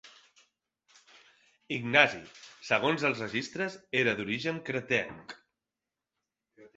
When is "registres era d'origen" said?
3.23-4.57